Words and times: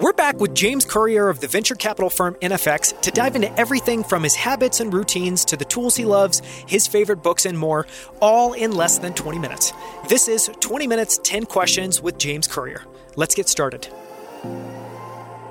We're 0.00 0.12
back 0.12 0.38
with 0.38 0.54
James 0.54 0.84
Currier 0.84 1.28
of 1.28 1.40
the 1.40 1.48
venture 1.48 1.74
capital 1.74 2.08
firm 2.08 2.36
NFX 2.36 3.00
to 3.00 3.10
dive 3.10 3.34
into 3.34 3.52
everything 3.58 4.04
from 4.04 4.22
his 4.22 4.36
habits 4.36 4.78
and 4.78 4.94
routines 4.94 5.44
to 5.46 5.56
the 5.56 5.64
tools 5.64 5.96
he 5.96 6.04
loves, 6.04 6.38
his 6.68 6.86
favorite 6.86 7.20
books, 7.20 7.46
and 7.46 7.58
more, 7.58 7.84
all 8.22 8.52
in 8.52 8.70
less 8.70 8.98
than 8.98 9.12
20 9.12 9.40
minutes. 9.40 9.72
This 10.08 10.28
is 10.28 10.50
20 10.60 10.86
Minutes, 10.86 11.18
10 11.24 11.46
Questions 11.46 12.00
with 12.00 12.16
James 12.16 12.46
Currier. 12.46 12.84
Let's 13.16 13.34
get 13.34 13.48
started. 13.48 13.88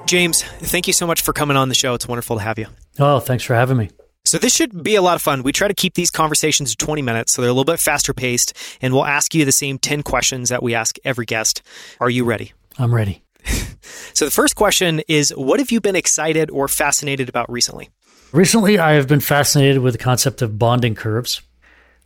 James, 0.05 0.43
thank 0.43 0.87
you 0.87 0.93
so 0.93 1.05
much 1.05 1.23
for 1.23 1.33
coming 1.33 1.57
on 1.57 1.67
the 1.67 1.75
show. 1.75 1.93
It's 1.93 2.07
wonderful 2.07 2.37
to 2.37 2.41
have 2.41 2.57
you. 2.57 2.67
Oh, 2.99 3.19
thanks 3.19 3.43
for 3.43 3.53
having 3.53 3.75
me. 3.75 3.89
So 4.23 4.37
this 4.37 4.55
should 4.55 4.81
be 4.81 4.95
a 4.95 5.01
lot 5.01 5.15
of 5.17 5.21
fun. 5.21 5.43
We 5.43 5.51
try 5.51 5.67
to 5.67 5.73
keep 5.73 5.95
these 5.95 6.09
conversations 6.09 6.71
to 6.71 6.77
20 6.77 7.01
minutes, 7.01 7.33
so 7.33 7.41
they're 7.41 7.49
a 7.49 7.53
little 7.53 7.65
bit 7.65 7.81
faster 7.81 8.13
paced, 8.13 8.53
and 8.81 8.93
we'll 8.93 9.05
ask 9.05 9.35
you 9.35 9.43
the 9.43 9.51
same 9.51 9.77
10 9.77 10.03
questions 10.03 10.47
that 10.47 10.63
we 10.63 10.73
ask 10.73 10.95
every 11.03 11.25
guest. 11.25 11.61
Are 11.99 12.09
you 12.09 12.23
ready? 12.23 12.53
I'm 12.79 12.95
ready. 12.95 13.23
So 14.17 14.25
the 14.25 14.31
first 14.31 14.55
question 14.55 15.01
is 15.07 15.29
what 15.29 15.59
have 15.59 15.69
you 15.69 15.79
been 15.79 15.95
excited 15.95 16.49
or 16.49 16.67
fascinated 16.67 17.29
about 17.29 17.51
recently? 17.51 17.91
Recently, 18.31 18.79
I 18.79 18.93
have 18.93 19.07
been 19.07 19.19
fascinated 19.19 19.83
with 19.83 19.93
the 19.93 19.99
concept 19.99 20.41
of 20.41 20.57
bonding 20.57 20.95
curves, 20.95 21.43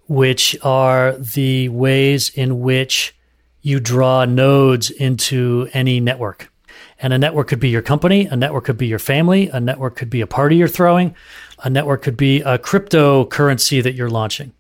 which 0.09 0.57
are 0.61 1.13
the 1.13 1.69
ways 1.69 2.29
in 2.29 2.59
which 2.59 3.15
you 3.61 3.79
draw 3.79 4.25
nodes 4.25 4.89
into 4.91 5.69
any 5.71 6.01
network. 6.01 6.51
And 6.99 7.13
a 7.13 7.17
network 7.17 7.47
could 7.47 7.61
be 7.61 7.69
your 7.69 7.81
company, 7.81 8.25
a 8.25 8.35
network 8.35 8.65
could 8.65 8.77
be 8.77 8.87
your 8.87 8.99
family, 8.99 9.47
a 9.47 9.61
network 9.61 9.95
could 9.95 10.09
be 10.09 10.19
a 10.19 10.27
party 10.27 10.57
you're 10.57 10.67
throwing, 10.67 11.15
a 11.63 11.69
network 11.69 12.01
could 12.01 12.17
be 12.17 12.41
a 12.41 12.59
cryptocurrency 12.59 13.81
that 13.81 13.93
you're 13.93 14.09
launching. 14.09 14.51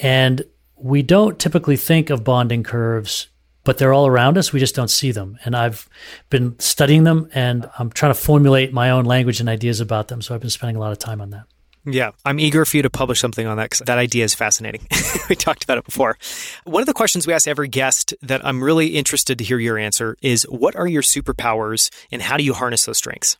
And 0.00 0.42
we 0.76 1.02
don't 1.02 1.38
typically 1.38 1.76
think 1.76 2.10
of 2.10 2.24
bonding 2.24 2.64
curves 2.64 3.28
but 3.64 3.78
they're 3.78 3.92
all 3.92 4.06
around 4.06 4.38
us. 4.38 4.52
We 4.52 4.60
just 4.60 4.74
don't 4.74 4.90
see 4.90 5.12
them. 5.12 5.38
And 5.44 5.56
I've 5.56 5.88
been 6.30 6.58
studying 6.58 7.04
them 7.04 7.28
and 7.34 7.68
I'm 7.78 7.90
trying 7.90 8.12
to 8.12 8.18
formulate 8.18 8.72
my 8.72 8.90
own 8.90 9.04
language 9.04 9.40
and 9.40 9.48
ideas 9.48 9.80
about 9.80 10.08
them. 10.08 10.22
So 10.22 10.34
I've 10.34 10.40
been 10.40 10.50
spending 10.50 10.76
a 10.76 10.80
lot 10.80 10.92
of 10.92 10.98
time 10.98 11.20
on 11.20 11.30
that. 11.30 11.44
Yeah, 11.86 12.10
I'm 12.26 12.38
eager 12.38 12.64
for 12.66 12.76
you 12.76 12.82
to 12.82 12.90
publish 12.90 13.20
something 13.20 13.46
on 13.46 13.56
that 13.56 13.70
because 13.70 13.78
that 13.86 13.96
idea 13.96 14.24
is 14.24 14.34
fascinating. 14.34 14.86
we 15.30 15.36
talked 15.36 15.64
about 15.64 15.78
it 15.78 15.84
before. 15.84 16.18
One 16.64 16.82
of 16.82 16.86
the 16.86 16.92
questions 16.92 17.26
we 17.26 17.32
ask 17.32 17.48
every 17.48 17.68
guest 17.68 18.12
that 18.20 18.44
I'm 18.44 18.62
really 18.62 18.88
interested 18.88 19.38
to 19.38 19.44
hear 19.44 19.58
your 19.58 19.78
answer 19.78 20.16
is 20.20 20.42
what 20.44 20.76
are 20.76 20.86
your 20.86 21.02
superpowers 21.02 21.90
and 22.12 22.20
how 22.20 22.36
do 22.36 22.44
you 22.44 22.52
harness 22.52 22.84
those 22.84 22.98
strengths? 22.98 23.38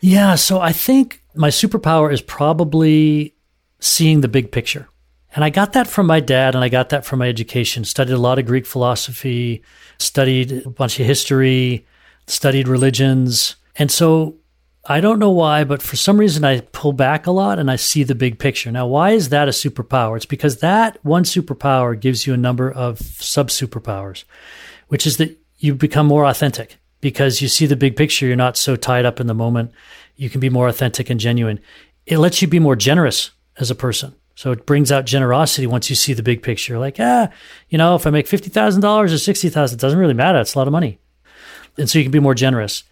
Yeah, 0.00 0.34
so 0.34 0.60
I 0.60 0.72
think 0.72 1.22
my 1.34 1.48
superpower 1.48 2.12
is 2.12 2.20
probably 2.20 3.34
seeing 3.78 4.20
the 4.20 4.28
big 4.28 4.50
picture. 4.50 4.88
And 5.36 5.44
I 5.44 5.50
got 5.50 5.74
that 5.74 5.86
from 5.86 6.06
my 6.06 6.18
dad 6.20 6.54
and 6.54 6.64
I 6.64 6.70
got 6.70 6.88
that 6.88 7.04
from 7.04 7.18
my 7.18 7.28
education. 7.28 7.84
Studied 7.84 8.14
a 8.14 8.18
lot 8.18 8.38
of 8.38 8.46
Greek 8.46 8.64
philosophy, 8.64 9.62
studied 9.98 10.64
a 10.64 10.70
bunch 10.70 10.98
of 10.98 11.04
history, 11.04 11.86
studied 12.26 12.66
religions. 12.66 13.56
And 13.76 13.90
so 13.90 14.36
I 14.86 15.02
don't 15.02 15.18
know 15.18 15.30
why, 15.30 15.64
but 15.64 15.82
for 15.82 15.96
some 15.96 16.16
reason 16.16 16.42
I 16.42 16.60
pull 16.60 16.94
back 16.94 17.26
a 17.26 17.32
lot 17.32 17.58
and 17.58 17.70
I 17.70 17.76
see 17.76 18.02
the 18.02 18.14
big 18.14 18.38
picture. 18.38 18.72
Now, 18.72 18.86
why 18.86 19.10
is 19.10 19.28
that 19.28 19.46
a 19.46 19.50
superpower? 19.50 20.16
It's 20.16 20.24
because 20.24 20.60
that 20.60 20.98
one 21.04 21.24
superpower 21.24 22.00
gives 22.00 22.26
you 22.26 22.32
a 22.32 22.38
number 22.38 22.72
of 22.72 22.98
sub 23.00 23.48
superpowers, 23.48 24.24
which 24.88 25.06
is 25.06 25.18
that 25.18 25.38
you 25.58 25.74
become 25.74 26.06
more 26.06 26.24
authentic 26.24 26.78
because 27.02 27.42
you 27.42 27.48
see 27.48 27.66
the 27.66 27.76
big 27.76 27.94
picture. 27.94 28.26
You're 28.26 28.36
not 28.36 28.56
so 28.56 28.74
tied 28.74 29.04
up 29.04 29.20
in 29.20 29.26
the 29.26 29.34
moment. 29.34 29.72
You 30.16 30.30
can 30.30 30.40
be 30.40 30.48
more 30.48 30.66
authentic 30.68 31.10
and 31.10 31.20
genuine. 31.20 31.60
It 32.06 32.16
lets 32.16 32.40
you 32.40 32.48
be 32.48 32.58
more 32.58 32.76
generous 32.76 33.32
as 33.58 33.70
a 33.70 33.74
person. 33.74 34.14
So 34.36 34.52
it 34.52 34.66
brings 34.66 34.92
out 34.92 35.06
generosity 35.06 35.66
once 35.66 35.88
you 35.88 35.96
see 35.96 36.12
the 36.12 36.22
big 36.22 36.42
picture. 36.42 36.78
Like, 36.78 36.96
ah, 37.00 37.30
you 37.70 37.78
know, 37.78 37.94
if 37.94 38.06
I 38.06 38.10
make 38.10 38.26
fifty 38.28 38.50
thousand 38.50 38.82
dollars 38.82 39.12
or 39.12 39.18
sixty 39.18 39.48
thousand, 39.48 39.78
it 39.78 39.80
doesn't 39.80 39.98
really 39.98 40.14
matter. 40.14 40.38
It's 40.38 40.54
a 40.54 40.58
lot 40.58 40.68
of 40.68 40.72
money, 40.72 41.00
and 41.78 41.88
so 41.88 41.98
you 41.98 42.04
can 42.04 42.12
be 42.12 42.20
more 42.20 42.34
generous. 42.34 42.84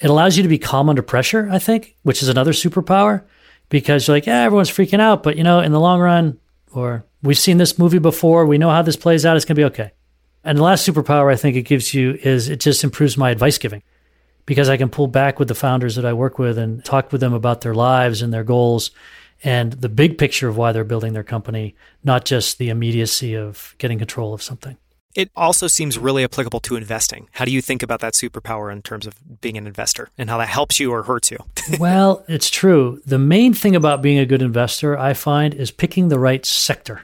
It 0.00 0.08
allows 0.08 0.36
you 0.36 0.44
to 0.44 0.48
be 0.48 0.58
calm 0.58 0.88
under 0.88 1.02
pressure. 1.02 1.48
I 1.50 1.58
think, 1.58 1.96
which 2.04 2.22
is 2.22 2.28
another 2.28 2.52
superpower, 2.52 3.24
because 3.68 4.06
you're 4.06 4.16
like, 4.16 4.26
yeah, 4.26 4.42
everyone's 4.42 4.70
freaking 4.70 5.00
out, 5.00 5.24
but 5.24 5.36
you 5.36 5.42
know, 5.42 5.58
in 5.58 5.72
the 5.72 5.80
long 5.80 6.00
run, 6.00 6.38
or 6.72 7.04
we've 7.20 7.38
seen 7.38 7.58
this 7.58 7.80
movie 7.80 7.98
before, 7.98 8.46
we 8.46 8.56
know 8.56 8.70
how 8.70 8.82
this 8.82 8.96
plays 8.96 9.26
out. 9.26 9.36
It's 9.36 9.44
gonna 9.44 9.56
be 9.56 9.64
okay. 9.64 9.90
And 10.44 10.56
the 10.56 10.62
last 10.62 10.88
superpower 10.88 11.32
I 11.32 11.36
think 11.36 11.56
it 11.56 11.62
gives 11.62 11.92
you 11.94 12.16
is 12.22 12.48
it 12.48 12.60
just 12.60 12.84
improves 12.84 13.16
my 13.16 13.30
advice 13.30 13.58
giving 13.58 13.82
because 14.46 14.68
I 14.68 14.76
can 14.76 14.88
pull 14.88 15.08
back 15.08 15.40
with 15.40 15.48
the 15.48 15.54
founders 15.54 15.96
that 15.96 16.04
I 16.04 16.12
work 16.12 16.38
with 16.38 16.58
and 16.58 16.84
talk 16.84 17.10
with 17.10 17.20
them 17.20 17.32
about 17.32 17.60
their 17.60 17.74
lives 17.74 18.22
and 18.22 18.32
their 18.32 18.44
goals 18.44 18.92
and 19.42 19.72
the 19.72 19.88
big 19.88 20.18
picture 20.18 20.48
of 20.48 20.56
why 20.56 20.72
they're 20.72 20.84
building 20.84 21.12
their 21.12 21.24
company, 21.24 21.74
not 22.04 22.24
just 22.24 22.58
the 22.58 22.68
immediacy 22.70 23.34
of 23.34 23.74
getting 23.78 23.98
control 23.98 24.34
of 24.34 24.42
something. 24.42 24.76
It 25.14 25.30
also 25.36 25.66
seems 25.66 25.98
really 25.98 26.24
applicable 26.24 26.60
to 26.60 26.76
investing. 26.76 27.28
How 27.32 27.44
do 27.44 27.50
you 27.50 27.60
think 27.60 27.82
about 27.82 28.00
that 28.00 28.14
superpower 28.14 28.72
in 28.72 28.80
terms 28.80 29.06
of 29.06 29.40
being 29.42 29.58
an 29.58 29.66
investor 29.66 30.08
and 30.16 30.30
how 30.30 30.38
that 30.38 30.48
helps 30.48 30.80
you 30.80 30.90
or 30.90 31.02
hurts 31.02 31.30
you? 31.30 31.38
well, 31.78 32.24
it's 32.28 32.48
true. 32.48 33.02
The 33.04 33.18
main 33.18 33.52
thing 33.52 33.76
about 33.76 34.00
being 34.00 34.18
a 34.18 34.24
good 34.24 34.40
investor, 34.40 34.96
I 34.96 35.12
find, 35.12 35.52
is 35.52 35.70
picking 35.70 36.08
the 36.08 36.18
right 36.18 36.46
sector. 36.46 37.02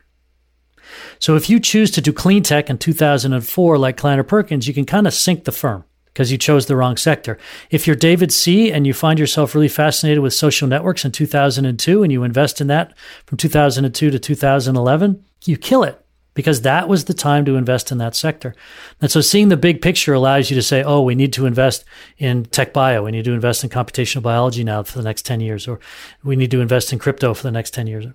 So 1.19 1.37
if 1.37 1.51
you 1.51 1.61
choose 1.61 1.91
to 1.93 2.01
do 2.01 2.15
clean 2.15 2.43
tech 2.43 2.71
in 2.71 2.79
2004, 2.79 3.77
like 3.77 3.99
Kleiner 3.99 4.23
Perkins, 4.23 4.67
you 4.67 4.73
can 4.73 4.87
kind 4.87 5.07
of 5.07 5.13
sink 5.13 5.45
the 5.45 5.53
firm 5.53 5.85
because 6.13 6.33
you 6.33 6.39
chose 6.39 6.67
the 6.67 6.77
wrong 6.77 6.97
sector. 6.97 7.39
If 7.71 7.87
you're 7.87 7.97
David 7.97 8.33
Sze 8.33 8.71
and 8.71 8.87
you 8.87 8.95
find 8.95 9.19
yourself 9.19 9.55
really 9.55 9.69
fascinated 9.69 10.23
with 10.23 10.35
social 10.35 10.69
networks 10.69 11.05
in 11.05 11.13
2002 11.13 12.03
and 12.03 12.13
you 12.13 12.23
invest 12.23 12.61
in 12.61 12.67
that 12.69 12.97
from 13.27 13.39
2002 13.39 14.11
to 14.11 14.19
2011, 14.19 15.25
you 15.45 15.57
kill 15.57 15.83
it 15.85 16.05
because 16.39 16.63
that 16.63 16.89
was 16.89 17.07
the 17.07 17.15
time 17.15 17.45
to 17.45 17.57
invest 17.57 17.91
in 17.91 17.99
that 17.99 18.15
sector. 18.15 18.55
And 19.01 19.11
so 19.11 19.21
seeing 19.21 19.49
the 19.49 19.57
big 19.57 19.83
picture 19.83 20.15
allows 20.15 20.51
you 20.51 20.55
to 20.55 20.63
say, 20.63 20.85
oh, 20.85 21.03
we 21.03 21.17
need 21.17 21.33
to 21.33 21.47
invest 21.47 21.85
in 22.17 22.45
tech 22.45 22.73
bio. 22.73 23.03
We 23.03 23.11
need 23.11 23.25
to 23.25 23.33
invest 23.33 23.65
in 23.65 23.71
computational 23.71 24.23
biology 24.23 24.63
now 24.63 24.85
for 24.85 24.99
the 24.99 25.03
next 25.03 25.27
10 25.27 25.41
years, 25.41 25.67
or 25.67 25.81
we 26.23 26.37
need 26.37 26.53
to 26.53 26.61
invest 26.61 26.93
in 26.93 27.01
crypto 27.01 27.35
for 27.35 27.43
the 27.43 27.51
next 27.51 27.75
10 27.75 27.89
years. 27.89 28.07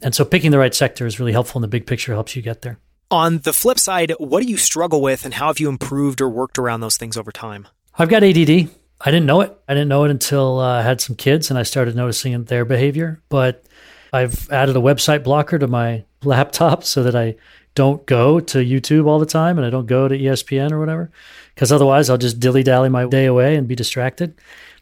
And 0.00 0.14
so 0.14 0.24
picking 0.24 0.52
the 0.52 0.60
right 0.60 0.72
sector 0.72 1.06
is 1.06 1.18
really 1.18 1.32
helpful 1.32 1.58
and 1.58 1.64
the 1.64 1.76
big 1.76 1.88
picture 1.88 2.12
helps 2.12 2.36
you 2.36 2.42
get 2.42 2.62
there. 2.62 2.78
On 3.12 3.40
the 3.40 3.52
flip 3.52 3.78
side, 3.78 4.14
what 4.16 4.42
do 4.42 4.48
you 4.48 4.56
struggle 4.56 5.02
with 5.02 5.26
and 5.26 5.34
how 5.34 5.48
have 5.48 5.60
you 5.60 5.68
improved 5.68 6.22
or 6.22 6.30
worked 6.30 6.58
around 6.58 6.80
those 6.80 6.96
things 6.96 7.18
over 7.18 7.30
time? 7.30 7.68
I've 7.98 8.08
got 8.08 8.24
ADD. 8.24 8.70
I 9.02 9.10
didn't 9.10 9.26
know 9.26 9.42
it. 9.42 9.54
I 9.68 9.74
didn't 9.74 9.90
know 9.90 10.04
it 10.04 10.10
until 10.10 10.58
uh, 10.58 10.78
I 10.78 10.82
had 10.82 11.02
some 11.02 11.14
kids 11.14 11.50
and 11.50 11.58
I 11.58 11.62
started 11.62 11.94
noticing 11.94 12.42
their 12.44 12.64
behavior. 12.64 13.20
But 13.28 13.66
I've 14.14 14.50
added 14.50 14.76
a 14.76 14.80
website 14.80 15.24
blocker 15.24 15.58
to 15.58 15.66
my 15.66 16.04
laptop 16.24 16.84
so 16.84 17.02
that 17.02 17.14
I 17.14 17.36
don't 17.74 18.06
go 18.06 18.40
to 18.40 18.58
YouTube 18.58 19.06
all 19.06 19.18
the 19.18 19.26
time 19.26 19.58
and 19.58 19.66
I 19.66 19.68
don't 19.68 19.84
go 19.84 20.08
to 20.08 20.18
ESPN 20.18 20.72
or 20.72 20.80
whatever, 20.80 21.10
because 21.54 21.70
otherwise 21.70 22.08
I'll 22.08 22.16
just 22.16 22.40
dilly 22.40 22.62
dally 22.62 22.88
my 22.88 23.06
day 23.06 23.26
away 23.26 23.56
and 23.56 23.68
be 23.68 23.74
distracted. 23.74 24.40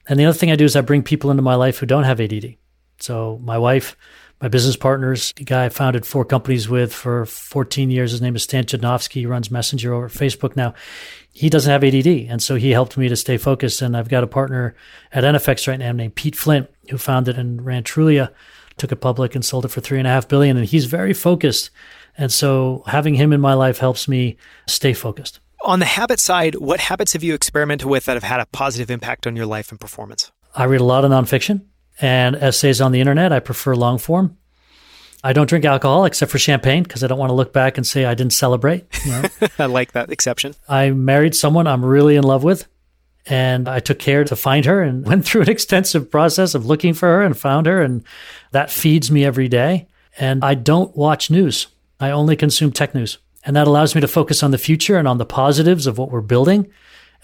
And 0.08 0.20
the 0.20 0.26
other 0.26 0.38
thing 0.38 0.52
I 0.52 0.56
do 0.56 0.64
is 0.64 0.76
I 0.76 0.82
bring 0.82 1.02
people 1.02 1.32
into 1.32 1.42
my 1.42 1.56
life 1.56 1.78
who 1.78 1.86
don't 1.86 2.04
have 2.04 2.20
ADD. 2.20 2.54
So 3.00 3.40
my 3.42 3.58
wife 3.58 3.96
my 4.40 4.48
business 4.48 4.76
partners, 4.76 5.34
the 5.36 5.44
guy 5.44 5.66
I 5.66 5.68
founded 5.68 6.06
four 6.06 6.24
companies 6.24 6.68
with 6.68 6.94
for 6.94 7.26
14 7.26 7.90
years. 7.90 8.12
His 8.12 8.22
name 8.22 8.34
is 8.34 8.42
Stan 8.42 8.64
Chudnovsky. 8.64 9.14
He 9.14 9.26
runs 9.26 9.50
Messenger 9.50 9.92
over 9.92 10.08
Facebook 10.08 10.56
now. 10.56 10.72
He 11.30 11.50
doesn't 11.50 11.70
have 11.70 11.84
ADD. 11.84 12.06
And 12.06 12.42
so 12.42 12.54
he 12.54 12.70
helped 12.70 12.96
me 12.96 13.08
to 13.08 13.16
stay 13.16 13.36
focused. 13.36 13.82
And 13.82 13.96
I've 13.96 14.08
got 14.08 14.24
a 14.24 14.26
partner 14.26 14.74
at 15.12 15.24
NFX 15.24 15.68
right 15.68 15.78
now 15.78 15.92
named 15.92 16.14
Pete 16.14 16.36
Flint, 16.36 16.70
who 16.88 16.96
founded 16.96 17.38
and 17.38 17.64
ran 17.64 17.82
Trulia, 17.82 18.32
took 18.78 18.92
it 18.92 18.96
public 18.96 19.34
and 19.34 19.44
sold 19.44 19.66
it 19.66 19.68
for 19.68 19.82
three 19.82 19.98
and 19.98 20.06
a 20.06 20.10
half 20.10 20.26
billion. 20.26 20.56
And 20.56 20.66
he's 20.66 20.86
very 20.86 21.12
focused. 21.12 21.70
And 22.16 22.32
so 22.32 22.82
having 22.86 23.14
him 23.14 23.34
in 23.34 23.40
my 23.40 23.52
life 23.52 23.78
helps 23.78 24.08
me 24.08 24.38
stay 24.66 24.94
focused. 24.94 25.40
On 25.62 25.80
the 25.80 25.86
habit 25.86 26.18
side, 26.18 26.54
what 26.54 26.80
habits 26.80 27.12
have 27.12 27.22
you 27.22 27.34
experimented 27.34 27.86
with 27.86 28.06
that 28.06 28.14
have 28.14 28.22
had 28.22 28.40
a 28.40 28.46
positive 28.46 28.90
impact 28.90 29.26
on 29.26 29.36
your 29.36 29.44
life 29.44 29.70
and 29.70 29.78
performance? 29.78 30.32
I 30.54 30.64
read 30.64 30.80
a 30.80 30.84
lot 30.84 31.04
of 31.04 31.10
nonfiction 31.10 31.66
and 32.00 32.36
essays 32.36 32.80
on 32.80 32.92
the 32.92 33.00
internet. 33.00 33.32
I 33.32 33.40
prefer 33.40 33.74
long 33.74 33.98
form. 33.98 34.36
I 35.22 35.32
don't 35.34 35.48
drink 35.48 35.64
alcohol 35.64 36.06
except 36.06 36.32
for 36.32 36.38
champagne 36.38 36.82
because 36.82 37.04
I 37.04 37.06
don't 37.06 37.18
want 37.18 37.30
to 37.30 37.34
look 37.34 37.52
back 37.52 37.76
and 37.76 37.86
say 37.86 38.06
I 38.06 38.14
didn't 38.14 38.32
celebrate. 38.32 38.86
You 39.04 39.12
know? 39.12 39.28
I 39.58 39.66
like 39.66 39.92
that 39.92 40.10
exception. 40.10 40.54
I 40.68 40.90
married 40.90 41.34
someone 41.34 41.66
I'm 41.66 41.84
really 41.84 42.16
in 42.16 42.24
love 42.24 42.42
with, 42.42 42.66
and 43.26 43.68
I 43.68 43.80
took 43.80 43.98
care 43.98 44.24
to 44.24 44.36
find 44.36 44.64
her 44.64 44.82
and 44.82 45.04
went 45.06 45.26
through 45.26 45.42
an 45.42 45.50
extensive 45.50 46.10
process 46.10 46.54
of 46.54 46.64
looking 46.64 46.94
for 46.94 47.06
her 47.06 47.22
and 47.22 47.36
found 47.36 47.66
her, 47.66 47.82
and 47.82 48.02
that 48.52 48.70
feeds 48.70 49.10
me 49.10 49.24
every 49.24 49.48
day. 49.48 49.88
And 50.18 50.44
I 50.44 50.54
don't 50.54 50.96
watch 50.96 51.30
news. 51.30 51.66
I 52.00 52.10
only 52.10 52.34
consume 52.34 52.72
tech 52.72 52.94
news. 52.94 53.18
And 53.44 53.56
that 53.56 53.66
allows 53.66 53.94
me 53.94 54.00
to 54.00 54.08
focus 54.08 54.42
on 54.42 54.50
the 54.50 54.58
future 54.58 54.98
and 54.98 55.08
on 55.08 55.18
the 55.18 55.26
positives 55.26 55.86
of 55.86 55.98
what 55.98 56.10
we're 56.10 56.20
building 56.20 56.70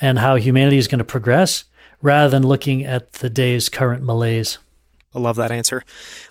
and 0.01 0.19
how 0.19 0.37
humanity 0.37 0.79
is 0.79 0.89
going 0.89 0.99
to 0.99 1.05
progress 1.05 1.65
rather 2.01 2.31
than 2.31 2.47
looking 2.47 2.85
at 2.85 3.15
the 3.15 3.31
day's 3.31 3.69
current 3.69 4.03
malaise. 4.03 4.59
I 5.15 5.19
love 5.19 5.37
that 5.37 5.51
answer. 5.51 5.83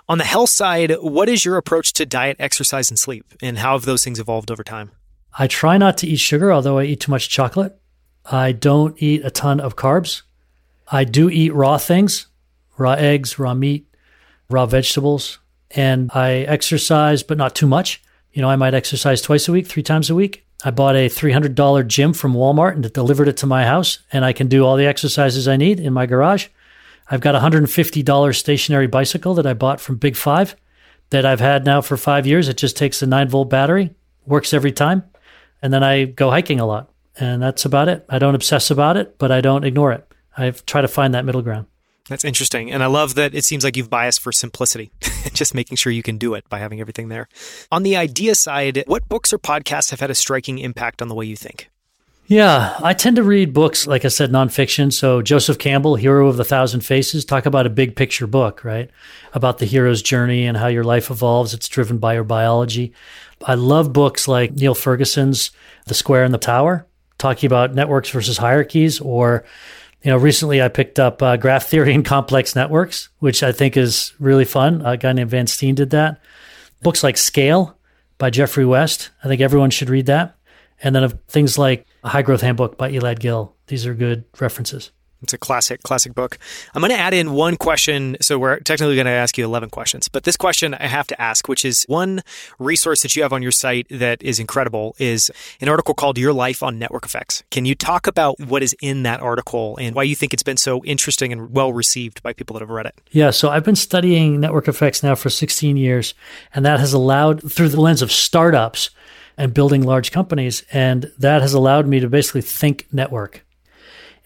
On 0.08 0.18
the 0.18 0.24
health 0.24 0.50
side, 0.50 0.92
what 1.02 1.28
is 1.30 1.44
your 1.44 1.58
approach 1.58 1.94
to 1.94 2.06
diet, 2.06 2.38
exercise, 2.40 2.90
and 2.92 3.00
sleep? 3.00 3.26
And 3.42 3.58
how 3.58 3.74
have 3.74 3.86
those 3.86 4.04
things 4.04 4.20
evolved 4.20 4.52
over 4.52 4.64
time? 4.64 4.92
I 5.38 5.48
try 5.48 5.78
not 5.78 5.98
to 6.00 6.08
eat 6.08 6.20
sugar, 6.20 6.54
although 6.54 6.78
I 6.78 6.84
eat 6.86 7.02
too 7.02 7.12
much 7.12 7.30
chocolate. 7.30 7.80
I 8.32 8.52
don't 8.52 9.02
eat 9.02 9.26
a 9.26 9.32
ton 9.32 9.60
of 9.60 9.76
carbs. 9.76 10.22
I 10.92 11.04
do 11.04 11.30
eat 11.30 11.54
raw 11.54 11.78
things, 11.78 12.28
raw 12.78 12.94
eggs, 12.94 13.40
raw 13.40 13.54
meat, 13.54 13.88
raw 14.50 14.66
vegetables. 14.66 15.40
And 15.72 16.12
I 16.14 16.32
exercise, 16.48 17.24
but 17.24 17.38
not 17.38 17.56
too 17.56 17.68
much. 17.68 18.02
You 18.34 18.42
know, 18.42 18.50
I 18.50 18.56
might 18.56 18.74
exercise 18.74 19.22
twice 19.22 19.48
a 19.48 19.52
week, 19.52 19.68
three 19.68 19.84
times 19.84 20.10
a 20.10 20.16
week. 20.16 20.46
I 20.64 20.72
bought 20.72 20.96
a 20.96 21.10
$300 21.10 21.88
gym 21.88 22.14
from 22.14 22.34
Walmart 22.34 22.74
and 22.74 22.86
it 22.86 22.94
delivered 22.94 23.28
it 23.28 23.38
to 23.38 23.46
my 23.46 23.66
house, 23.66 24.00
and 24.12 24.24
I 24.26 24.34
can 24.34 24.48
do 24.48 24.66
all 24.66 24.78
the 24.78 24.88
exercises 24.88 25.48
I 25.48 25.58
need 25.58 25.80
in 25.80 25.94
my 25.94 26.06
garage. 26.06 26.48
I've 27.10 27.22
got 27.22 27.36
a 27.36 27.40
$150 27.40 28.36
stationary 28.36 28.88
bicycle 28.88 29.34
that 29.36 29.46
I 29.46 29.54
bought 29.54 29.80
from 29.80 29.98
Big 29.98 30.16
Five 30.16 30.56
that 31.12 31.26
I've 31.26 31.40
had 31.40 31.66
now 31.66 31.82
for 31.82 31.98
five 31.98 32.26
years. 32.26 32.50
It 32.50 32.58
just 32.58 32.78
takes 32.78 33.02
a 33.02 33.06
nine 33.06 33.30
volt 33.30 33.50
battery, 33.50 33.94
works 34.26 34.54
every 34.54 34.72
time. 34.72 35.04
And 35.62 35.74
then 35.74 35.84
I 35.84 36.06
go 36.06 36.30
hiking 36.30 36.60
a 36.60 36.66
lot. 36.66 36.92
And 37.18 37.42
that's 37.42 37.66
about 37.66 37.88
it. 37.88 38.06
I 38.10 38.20
don't 38.20 38.36
obsess 38.36 38.72
about 38.72 38.98
it, 38.98 39.18
but 39.18 39.32
I 39.32 39.42
don't 39.42 39.64
ignore 39.64 39.92
it. 39.92 40.06
I 40.36 40.50
try 40.52 40.82
to 40.82 40.88
find 40.88 41.14
that 41.14 41.26
middle 41.26 41.42
ground. 41.42 41.68
That's 42.10 42.26
interesting. 42.26 42.72
And 42.72 42.84
I 42.84 42.88
love 42.88 43.16
that 43.16 43.34
it 43.34 43.46
seems 43.46 43.64
like 43.64 43.78
you've 43.78 43.90
biased 43.90 44.20
for 44.20 44.32
simplicity, 44.32 44.92
just 45.34 45.56
making 45.56 45.78
sure 45.78 45.92
you 45.92 46.04
can 46.04 46.18
do 46.18 46.34
it 46.36 46.48
by 46.50 46.60
having 46.60 46.80
everything 46.80 47.08
there. 47.10 47.28
On 47.72 47.84
the 47.84 47.96
idea 47.96 48.36
side, 48.36 48.84
what 48.86 49.08
books 49.10 49.34
or 49.34 49.40
podcasts 49.40 49.90
have 49.92 50.02
had 50.02 50.12
a 50.12 50.16
striking 50.16 50.60
impact 50.60 51.02
on 51.02 51.08
the 51.08 51.16
way 51.16 51.26
you 51.26 51.36
think? 51.36 51.70
Yeah, 52.28 52.76
I 52.82 52.94
tend 52.94 53.18
to 53.18 53.24
read 53.24 53.54
books, 53.54 53.86
like 53.86 54.04
I 54.04 54.08
said, 54.08 54.32
nonfiction. 54.32 54.92
So 54.92 55.22
Joseph 55.22 55.60
Campbell, 55.60 55.96
Hero 55.96 56.28
of 56.28 56.38
the 56.38 56.44
Thousand 56.44 56.82
Faces, 56.82 57.24
talk 57.24 57.46
about 57.46 57.68
a 57.68 57.70
big 57.70 57.96
picture 57.96 58.26
book, 58.26 58.64
right? 58.64 58.90
About 59.34 59.60
the 59.60 59.66
hero's 59.66 60.02
journey 60.02 60.48
and 60.48 60.58
how 60.58 60.68
your 60.68 60.84
life 60.84 61.12
evolves. 61.12 61.54
It's 61.54 61.70
driven 61.70 62.00
by 62.00 62.16
your 62.16 62.24
biology. 62.24 62.94
I 63.46 63.54
love 63.54 63.94
books 63.94 64.28
like 64.28 64.56
Niall 64.56 64.74
Ferguson's 64.74 65.52
The 65.86 65.94
Square 65.94 66.24
and 66.24 66.34
the 66.34 66.40
Tower, 66.40 66.88
talking 67.20 67.46
about 67.46 67.76
networks 67.76 68.10
versus 68.10 68.40
hierarchies, 68.40 69.00
or 69.00 69.46
you 70.02 70.10
know, 70.10 70.18
recently 70.18 70.64
I 70.64 70.68
picked 70.70 71.00
up 71.00 71.22
uh, 71.22 71.38
Graph 71.38 71.68
Theory 71.68 71.94
and 71.94 72.06
Complex 72.06 72.56
Networks, 72.56 73.10
which 73.20 73.44
I 73.44 73.52
think 73.52 73.78
is 73.78 74.14
really 74.20 74.46
fun. 74.46 74.82
A 74.84 74.98
guy 74.98 75.14
named 75.14 75.30
Van 75.30 75.46
Steen 75.48 75.76
did 75.76 75.92
that. 75.92 76.22
Books 76.82 77.04
like 77.04 77.18
Scale 77.18 77.78
by 78.18 78.32
Geoffrey 78.32 78.66
West. 78.66 79.12
I 79.24 79.28
think 79.28 79.42
everyone 79.42 79.70
should 79.70 79.90
read 79.90 80.08
that. 80.08 80.38
And 80.82 80.96
then 80.96 81.10
things 81.28 81.58
like 81.58 81.86
A 82.06 82.10
High 82.10 82.22
Growth 82.22 82.42
Handbook 82.42 82.78
by 82.78 82.92
Elad 82.92 83.18
Gil. 83.18 83.56
These 83.66 83.88
are 83.88 83.96
good 83.96 84.26
references. 84.40 84.92
It's 85.24 85.34
a 85.34 85.40
classic, 85.40 85.82
classic 85.82 86.14
book. 86.14 86.38
I'm 86.76 86.82
going 86.82 86.92
to 86.92 87.00
add 87.00 87.16
in 87.16 87.32
one 87.32 87.56
question. 87.58 88.16
So 88.22 88.38
we're 88.38 88.60
technically 88.60 88.94
going 88.94 89.08
to 89.08 89.12
ask 89.12 89.40
you 89.40 89.44
11 89.44 89.72
questions, 89.72 90.08
but 90.08 90.24
this 90.24 90.38
question 90.38 90.76
I 90.76 90.86
have 90.86 91.08
to 91.08 91.20
ask, 91.20 91.48
which 91.48 91.66
is 91.66 91.84
one 91.88 92.22
resource 92.60 93.02
that 93.02 93.16
you 93.16 93.24
have 93.24 93.34
on 93.34 93.42
your 93.42 93.52
site 93.52 93.88
that 93.90 94.22
is 94.22 94.40
incredible 94.40 94.96
is 95.00 95.32
an 95.60 95.68
article 95.68 95.96
called 95.96 96.20
Your 96.20 96.32
Life 96.32 96.62
on 96.62 96.78
Network 96.78 97.06
Effects. 97.06 97.42
Can 97.50 97.66
you 97.66 97.74
talk 97.74 98.06
about 98.06 98.40
what 98.40 98.62
is 98.62 98.76
in 98.84 99.02
that 99.02 99.20
article 99.20 99.76
and 99.82 99.96
why 99.96 100.04
you 100.04 100.16
think 100.16 100.32
it's 100.32 100.44
been 100.44 100.58
so 100.58 100.84
interesting 100.84 101.34
and 101.34 101.56
well 101.56 101.74
received 101.74 102.22
by 102.22 102.34
people 102.34 102.54
that 102.54 102.60
have 102.60 102.70
read 102.70 102.86
it? 102.86 103.02
Yeah. 103.10 103.32
So 103.32 103.50
I've 103.50 103.66
been 103.66 103.76
studying 103.76 104.40
network 104.40 104.68
effects 104.68 105.02
now 105.02 105.16
for 105.16 105.32
16 105.32 105.76
years, 105.76 106.14
and 106.54 106.64
that 106.66 106.80
has 106.80 106.94
allowed 106.94 107.52
through 107.52 107.70
the 107.70 107.82
lens 107.82 108.04
of 108.04 108.12
startups 108.12 108.92
and 109.38 109.54
building 109.54 109.84
large 109.84 110.12
companies. 110.12 110.64
And 110.72 111.12
that 111.20 111.42
has 111.42 111.54
allowed 111.54 111.88
me 111.88 112.00
to 112.00 112.10
basically 112.10 112.42
think 112.42 112.88
network 112.92 113.46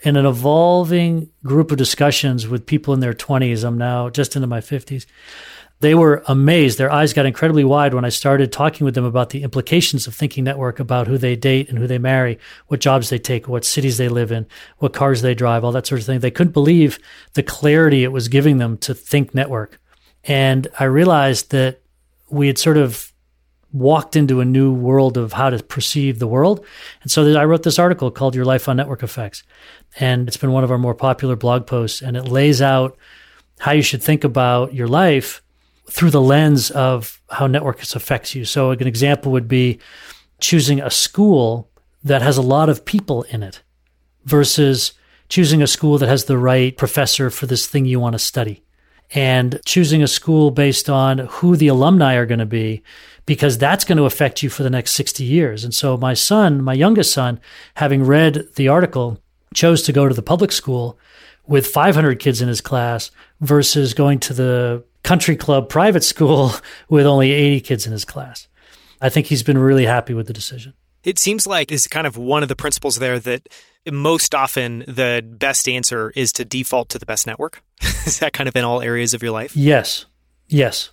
in 0.02 0.16
an 0.16 0.26
evolving 0.26 1.30
group 1.44 1.72
of 1.72 1.78
discussions 1.78 2.48
with 2.48 2.66
people 2.66 2.94
in 2.94 3.00
their 3.00 3.14
20s. 3.14 3.64
I'm 3.64 3.78
now 3.78 4.10
just 4.10 4.36
into 4.36 4.48
my 4.48 4.62
50s. 4.62 5.06
They 5.82 5.96
were 5.96 6.24
amazed. 6.28 6.78
Their 6.78 6.92
eyes 6.92 7.14
got 7.14 7.26
incredibly 7.26 7.64
wide 7.64 7.94
when 7.94 8.04
I 8.04 8.10
started 8.10 8.52
talking 8.52 8.84
with 8.84 8.96
them 8.96 9.06
about 9.06 9.30
the 9.30 9.44
implications 9.44 10.08
of 10.08 10.16
thinking 10.16 10.44
network, 10.44 10.80
about 10.80 11.08
who 11.08 11.18
they 11.18 11.38
date 11.38 11.70
and 11.70 11.78
who 11.78 11.88
they 11.88 11.98
marry, 11.98 12.38
what 12.68 12.82
jobs 12.82 13.10
they 13.10 13.18
take, 13.18 13.48
what 13.48 13.64
cities 13.64 13.98
they 13.98 14.10
live 14.10 14.32
in, 14.32 14.46
what 14.80 14.94
cars 14.94 15.22
they 15.22 15.34
drive, 15.34 15.64
all 15.64 15.72
that 15.72 15.88
sort 15.88 16.02
of 16.02 16.06
thing. 16.06 16.20
They 16.20 16.32
couldn't 16.32 16.52
believe 16.52 17.00
the 17.34 17.44
clarity 17.44 18.04
it 18.04 18.12
was 18.12 18.28
giving 18.28 18.58
them 18.58 18.78
to 18.80 18.94
think 18.94 19.34
network. 19.34 19.80
And 20.26 20.68
I 20.80 20.84
realized 20.84 21.52
that 21.52 21.82
we 22.30 22.48
had 22.48 22.58
sort 22.58 22.78
of 22.78 23.09
walked 23.72 24.16
into 24.16 24.42
a 24.42 24.46
new 24.46 24.74
world 24.74 25.18
of 25.18 25.34
how 25.34 25.50
to 25.50 25.62
perceive 25.64 26.20
the 26.20 26.28
world. 26.28 26.66
And 27.02 27.12
so 27.12 27.38
I 27.38 27.46
wrote 27.46 27.64
this 27.64 27.80
article 27.80 28.10
called 28.10 28.36
Your 28.36 28.46
Life 28.46 28.68
on 28.68 28.78
Network 28.78 29.04
Effects. 29.04 29.44
And 30.00 30.28
it's 30.28 30.38
been 30.38 30.52
one 30.52 30.64
of 30.64 30.72
our 30.72 30.78
more 30.78 30.96
popular 30.96 31.36
blog 31.36 31.68
posts. 31.68 32.02
And 32.02 32.18
it 32.18 32.24
lays 32.24 32.62
out 32.62 32.98
how 33.60 33.72
you 33.72 33.82
should 33.82 34.02
think 34.02 34.24
about 34.24 34.74
your 34.74 34.88
life 34.88 35.42
through 35.90 36.12
the 36.12 36.22
lens 36.22 36.72
of 36.72 37.22
how 37.30 37.48
networks 37.48 37.96
affects 37.96 38.34
you. 38.36 38.46
So 38.46 38.72
an 38.72 38.88
example 38.88 39.32
would 39.32 39.48
be 39.48 39.80
choosing 40.40 40.80
a 40.80 40.90
school 40.90 41.70
that 42.04 42.22
has 42.22 42.38
a 42.38 42.42
lot 42.42 42.70
of 42.70 42.86
people 42.86 43.24
in 43.24 43.44
it 43.44 43.62
versus 44.24 44.94
choosing 45.28 45.62
a 45.62 45.68
school 45.68 45.98
that 45.98 46.10
has 46.10 46.26
the 46.26 46.38
right 46.38 46.76
professor 46.76 47.30
for 47.30 47.46
this 47.46 47.68
thing 47.68 47.86
you 47.86 48.00
want 48.00 48.14
to 48.14 48.20
study 48.20 48.64
and 49.14 49.60
choosing 49.66 50.04
a 50.04 50.08
school 50.08 50.52
based 50.52 50.90
on 50.90 51.20
who 51.20 51.56
the 51.56 51.68
alumni 51.68 52.16
are 52.16 52.26
going 52.26 52.40
to 52.40 52.46
be 52.46 52.84
because 53.26 53.58
that's 53.58 53.86
going 53.86 53.98
to 53.98 54.06
affect 54.06 54.42
you 54.44 54.50
for 54.50 54.64
the 54.64 54.70
next 54.70 54.94
60 54.94 55.24
years. 55.24 55.64
And 55.64 55.74
so 55.74 55.98
my 55.98 56.14
son, 56.14 56.64
my 56.64 56.74
youngest 56.74 57.12
son, 57.12 57.40
having 57.76 58.04
read 58.04 58.48
the 58.56 58.68
article, 58.68 59.22
chose 59.54 59.82
to 59.84 59.92
go 59.92 60.08
to 60.08 60.16
the 60.16 60.22
public 60.22 60.52
school 60.52 60.98
with 61.48 61.68
500 61.68 62.20
kids 62.20 62.42
in 62.42 62.48
his 62.48 62.62
class 62.62 63.12
versus 63.42 63.94
going 63.94 64.20
to 64.20 64.34
the 64.34 64.84
country 65.04 65.36
club 65.36 65.70
private 65.70 66.04
school 66.14 66.52
with 66.88 67.06
only 67.06 67.32
80 67.32 67.62
kids 67.62 67.86
in 67.86 67.92
his 67.92 68.06
class. 68.06 68.48
I 69.02 69.10
think 69.10 69.28
he's 69.28 69.44
been 69.44 69.58
really 69.58 69.86
happy 69.86 70.14
with 70.14 70.28
the 70.28 70.34
decision. 70.34 70.74
It 71.04 71.18
seems 71.18 71.48
like 71.48 71.72
is 71.72 71.88
kind 71.88 72.06
of 72.06 72.18
one 72.18 72.44
of 72.44 72.50
the 72.50 72.56
principles 72.56 73.00
there 73.00 73.20
that 73.20 73.48
most 73.90 74.36
often 74.36 74.80
the 74.88 75.24
best 75.26 75.68
answer 75.68 76.12
is 76.16 76.32
to 76.34 76.46
default 76.46 76.90
to 76.90 77.00
the 77.00 77.06
best 77.06 77.26
network. 77.26 77.62
is 78.06 78.20
that 78.20 78.34
kind 78.34 78.50
of 78.50 78.56
in 78.56 78.66
all 78.66 78.82
areas 78.82 79.14
of 79.14 79.24
your 79.24 79.32
life? 79.32 79.56
Yes. 79.56 80.06
Yes. 80.48 80.92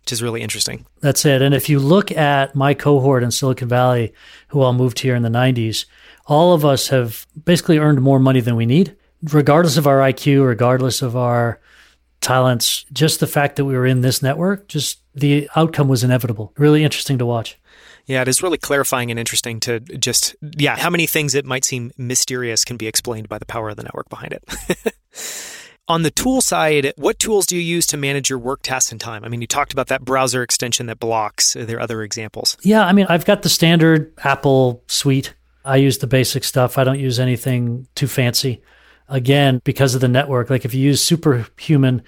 Which 0.00 0.12
is 0.12 0.22
really 0.22 0.40
interesting. 0.40 0.86
That's 1.00 1.24
it. 1.26 1.42
And 1.42 1.54
if 1.54 1.68
you 1.68 1.78
look 1.78 2.12
at 2.12 2.54
my 2.54 2.74
cohort 2.74 3.22
in 3.22 3.30
Silicon 3.30 3.68
Valley, 3.68 4.14
who 4.48 4.62
all 4.62 4.72
moved 4.72 5.00
here 5.00 5.14
in 5.14 5.22
the 5.22 5.28
90s, 5.28 5.84
all 6.26 6.54
of 6.54 6.64
us 6.64 6.88
have 6.88 7.26
basically 7.44 7.78
earned 7.78 8.00
more 8.00 8.18
money 8.18 8.40
than 8.40 8.56
we 8.56 8.66
need, 8.66 8.96
regardless 9.22 9.76
of 9.76 9.86
our 9.86 9.98
IQ, 9.98 10.46
regardless 10.46 11.02
of 11.02 11.16
our 11.16 11.60
talents. 12.20 12.84
Just 12.92 13.20
the 13.20 13.26
fact 13.26 13.56
that 13.56 13.64
we 13.64 13.74
were 13.74 13.86
in 13.86 14.02
this 14.02 14.22
network, 14.22 14.68
just 14.68 15.00
the 15.14 15.48
outcome 15.56 15.88
was 15.88 16.04
inevitable. 16.04 16.52
Really 16.56 16.84
interesting 16.84 17.18
to 17.18 17.26
watch. 17.26 17.58
Yeah, 18.08 18.22
it 18.22 18.28
is 18.28 18.42
really 18.42 18.56
clarifying 18.56 19.10
and 19.10 19.20
interesting 19.20 19.60
to 19.60 19.80
just, 19.80 20.34
yeah, 20.56 20.76
how 20.76 20.88
many 20.88 21.06
things 21.06 21.34
that 21.34 21.44
might 21.44 21.64
seem 21.64 21.92
mysterious 21.98 22.64
can 22.64 22.78
be 22.78 22.86
explained 22.86 23.28
by 23.28 23.38
the 23.38 23.44
power 23.44 23.68
of 23.68 23.76
the 23.76 23.82
network 23.82 24.08
behind 24.08 24.32
it. 24.32 24.94
On 25.88 26.02
the 26.02 26.10
tool 26.10 26.40
side, 26.40 26.92
what 26.96 27.18
tools 27.18 27.46
do 27.46 27.54
you 27.54 27.62
use 27.62 27.86
to 27.88 27.96
manage 27.98 28.30
your 28.30 28.38
work 28.38 28.62
tasks 28.62 28.92
and 28.92 29.00
time? 29.00 29.24
I 29.24 29.28
mean, 29.28 29.42
you 29.42 29.46
talked 29.46 29.72
about 29.72 29.88
that 29.88 30.04
browser 30.04 30.42
extension 30.42 30.86
that 30.86 30.98
blocks. 30.98 31.54
Are 31.54 31.64
there 31.64 31.80
other 31.80 32.02
examples? 32.02 32.56
Yeah, 32.62 32.84
I 32.84 32.92
mean, 32.92 33.06
I've 33.08 33.24
got 33.26 33.42
the 33.42 33.48
standard 33.48 34.12
Apple 34.24 34.82
suite. 34.86 35.34
I 35.64 35.76
use 35.76 35.98
the 35.98 36.06
basic 36.06 36.44
stuff. 36.44 36.78
I 36.78 36.84
don't 36.84 36.98
use 36.98 37.20
anything 37.20 37.86
too 37.94 38.06
fancy. 38.06 38.62
Again, 39.08 39.60
because 39.64 39.94
of 39.94 40.00
the 40.02 40.08
network, 40.08 40.50
like 40.50 40.64
if 40.64 40.74
you 40.74 40.82
use 40.82 41.02
Superhuman, 41.02 42.02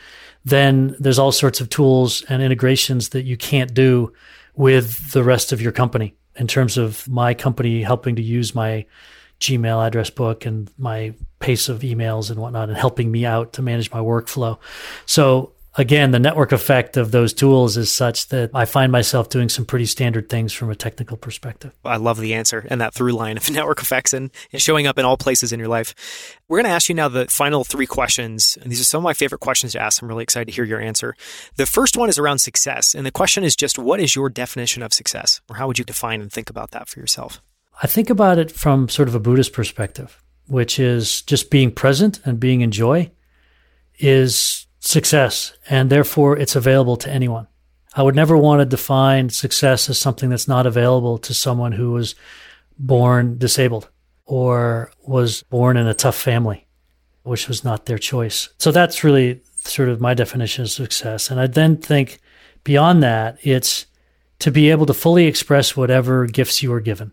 then 0.45 0.95
there's 0.99 1.19
all 1.19 1.33
sorts 1.33 1.61
of 1.61 1.69
tools 1.69 2.23
and 2.28 2.42
integrations 2.42 3.11
that 3.11 3.25
you 3.25 3.37
can't 3.37 3.73
do 3.73 4.12
with 4.54 5.12
the 5.12 5.25
rest 5.25 5.52
of 5.52 5.61
your 5.61 5.73
company 5.73 6.14
in 6.37 6.47
terms 6.47 6.78
of 6.78 7.09
my 7.09 7.35
company 7.35 7.83
helping 7.83 8.16
to 8.16 8.23
use 8.23 8.54
my 8.54 8.87
Gmail 9.40 9.87
address 9.87 10.11
book 10.11 10.45
and 10.45 10.71
my 10.78 11.14
pace 11.38 11.69
of 11.69 11.80
emails 11.80 12.30
and 12.30 12.38
whatnot 12.38 12.69
and 12.69 12.76
helping 12.76 13.11
me 13.11 13.25
out 13.25 13.54
to 13.54 13.62
manage 13.62 13.90
my 13.90 14.00
workflow. 14.00 14.59
So 15.07 15.52
again, 15.77 16.11
the 16.11 16.19
network 16.19 16.53
effect 16.53 16.97
of 16.97 17.11
those 17.11 17.33
tools 17.33 17.77
is 17.77 17.91
such 17.91 18.29
that 18.29 18.50
I 18.55 18.65
find 18.65 18.91
myself 18.91 19.29
doing 19.29 19.49
some 19.49 19.65
pretty 19.65 19.87
standard 19.87 20.29
things 20.29 20.53
from 20.53 20.71
a 20.71 20.75
technical 20.75 21.17
perspective. 21.17 21.73
I 21.85 21.97
love 21.97 22.21
the 22.21 22.35
answer 22.35 22.67
and 22.71 22.81
that 22.81 22.95
through 22.95 23.12
line 23.12 23.37
of 23.37 23.50
network 23.53 23.81
effects 23.81 24.12
and 24.12 24.31
showing 24.55 24.87
up 24.87 24.99
in 24.99 25.05
all 25.05 25.17
places 25.17 25.53
in 25.53 25.61
your 25.61 25.69
life. 25.69 25.95
We're 26.49 26.59
going 26.59 26.67
to 26.67 26.75
ask 26.75 26.89
you 26.89 26.95
now 26.95 27.09
the 27.09 27.27
final 27.27 27.65
three 27.65 27.87
questions. 27.87 28.59
And 28.61 28.71
these 28.71 28.81
are 28.81 28.85
some 28.85 28.99
of 28.99 29.05
my 29.05 29.15
favorite 29.15 29.41
questions 29.41 29.73
to 29.73 29.81
ask. 29.81 30.03
I'm 30.03 30.09
really 30.09 30.23
excited 30.23 30.47
to 30.47 30.53
hear 30.53 30.65
your 30.65 30.81
answer. 30.81 31.15
The 31.57 31.67
first 31.67 31.97
one 31.97 32.09
is 32.09 32.19
around 32.19 32.39
success. 32.39 32.95
And 32.95 33.07
the 33.07 33.12
question 33.12 33.45
is 33.45 33.57
just 33.57 33.79
what 33.79 34.00
is 34.00 34.17
your 34.17 34.29
definition 34.29 34.83
of 34.83 34.93
success? 34.93 35.41
Or 35.49 35.57
how 35.57 35.67
would 35.67 35.79
you 35.79 35.85
define 35.85 36.21
and 36.21 36.33
think 36.33 36.50
about 36.50 36.73
that 36.73 36.89
for 36.89 37.00
yourself? 37.00 37.41
I 37.83 37.87
think 37.87 38.11
about 38.11 38.39
it 38.39 38.50
from 38.50 38.89
sort 38.89 39.09
of 39.09 39.15
a 39.15 39.21
Buddhist 39.21 39.53
perspective, 39.53 40.23
which 40.47 40.79
is 40.79 41.23
just 41.23 41.50
being 41.50 41.71
present 41.71 42.21
and 42.25 42.39
being 42.39 42.61
in 42.61 42.71
joy 42.71 43.11
is 43.99 44.67
success, 44.81 45.53
and 45.69 45.91
therefore 45.91 46.37
it's 46.37 46.57
available 46.57 46.97
to 46.97 47.11
anyone. 47.11 47.47
I 47.95 48.03
would 48.03 48.15
never 48.15 48.37
want 48.37 48.61
to 48.61 48.67
define 48.67 49.31
success 49.31 49.89
as 49.89 49.99
something 49.99 50.31
that's 50.31 50.49
not 50.49 50.67
available 50.67 51.19
to 51.19 51.35
someone 51.35 51.73
who 51.73 51.93
was 51.93 52.15
born 52.79 53.39
disabled 53.39 53.89
or 54.25 54.91
was 55.03 55.43
born 55.45 55.77
in 55.77 55.87
a 55.87 55.95
tough 55.95 56.17
family, 56.17 56.67
which 57.23 57.49
was 57.49 57.65
not 57.65 57.87
their 57.87 57.99
choice. 57.99 58.49
So 58.59 58.71
that's 58.71 59.05
really 59.05 59.43
sort 59.59 59.89
of 59.89 60.01
my 60.01 60.15
definition 60.15 60.63
of 60.63 60.71
success. 60.71 61.31
And 61.31 61.41
I 61.41 61.47
then 61.47 61.77
think 61.77 62.21
beyond 62.65 63.03
that, 63.03 63.39
it's 63.43 63.87
to 64.39 64.51
be 64.51 64.71
able 64.71 64.87
to 64.87 64.95
fully 64.95 65.27
express 65.27 65.77
whatever 65.77 66.27
gifts 66.27 66.63
you 66.63 66.73
are 66.73 66.81
given, 66.81 67.13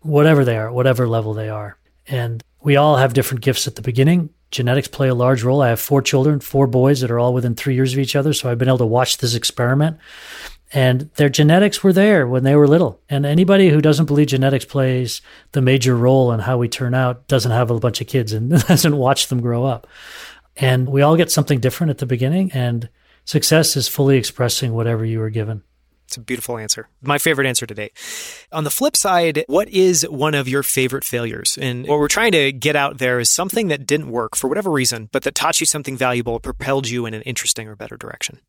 whatever 0.00 0.44
they 0.44 0.58
are, 0.58 0.72
whatever 0.72 1.08
level 1.08 1.34
they 1.34 1.48
are. 1.48 1.78
And 2.08 2.42
we 2.60 2.76
all 2.76 2.96
have 2.96 3.14
different 3.14 3.42
gifts 3.42 3.66
at 3.66 3.76
the 3.76 3.82
beginning 3.82 4.30
genetics 4.56 4.88
play 4.88 5.08
a 5.08 5.14
large 5.14 5.42
role. 5.44 5.62
I 5.62 5.68
have 5.68 5.80
four 5.80 6.02
children, 6.02 6.40
four 6.40 6.66
boys 6.66 7.00
that 7.00 7.10
are 7.10 7.18
all 7.18 7.34
within 7.34 7.54
three 7.54 7.74
years 7.74 7.92
of 7.92 7.98
each 7.98 8.16
other. 8.16 8.32
So 8.32 8.50
I've 8.50 8.58
been 8.58 8.68
able 8.68 8.78
to 8.78 8.86
watch 8.86 9.18
this 9.18 9.34
experiment 9.34 9.98
And 10.72 11.10
their 11.14 11.28
genetics 11.28 11.84
were 11.84 11.92
there 11.92 12.26
when 12.26 12.42
they 12.42 12.56
were 12.56 12.66
little. 12.66 13.00
And 13.08 13.24
anybody 13.24 13.68
who 13.68 13.80
doesn't 13.80 14.06
believe 14.06 14.28
genetics 14.28 14.64
plays 14.64 15.22
the 15.52 15.62
major 15.62 15.96
role 15.96 16.32
in 16.32 16.40
how 16.40 16.58
we 16.58 16.68
turn 16.68 16.92
out 16.94 17.28
doesn't 17.28 17.52
have 17.52 17.70
a 17.70 17.78
bunch 17.78 18.00
of 18.00 18.08
kids 18.08 18.32
and 18.32 18.50
doesn't 18.68 18.96
watch 18.96 19.28
them 19.28 19.40
grow 19.40 19.64
up. 19.64 19.86
And 20.56 20.88
we 20.88 21.02
all 21.02 21.16
get 21.16 21.30
something 21.30 21.60
different 21.60 21.90
at 21.90 21.98
the 21.98 22.06
beginning. 22.06 22.50
And 22.52 22.88
success 23.24 23.76
is 23.76 23.88
fully 23.88 24.16
expressing 24.16 24.72
whatever 24.72 25.04
you 25.04 25.20
were 25.20 25.30
given. 25.30 25.62
It's 26.06 26.16
a 26.16 26.20
beautiful 26.20 26.56
answer. 26.56 26.88
My 27.02 27.18
favorite 27.18 27.46
answer 27.46 27.66
today. 27.66 27.90
On 28.52 28.64
the 28.64 28.70
flip 28.70 28.96
side, 28.96 29.44
what 29.48 29.68
is 29.68 30.06
one 30.08 30.34
of 30.34 30.48
your 30.48 30.62
favorite 30.62 31.04
failures? 31.04 31.58
And 31.60 31.86
what 31.86 31.98
we're 31.98 32.08
trying 32.08 32.32
to 32.32 32.52
get 32.52 32.76
out 32.76 32.98
there 32.98 33.18
is 33.18 33.28
something 33.28 33.68
that 33.68 33.86
didn't 33.86 34.10
work 34.10 34.36
for 34.36 34.48
whatever 34.48 34.70
reason, 34.70 35.08
but 35.10 35.24
that 35.24 35.34
taught 35.34 35.60
you 35.60 35.66
something 35.66 35.96
valuable, 35.96 36.38
propelled 36.38 36.88
you 36.88 37.06
in 37.06 37.14
an 37.14 37.22
interesting 37.22 37.66
or 37.66 37.74
better 37.74 37.96
direction. 37.96 38.40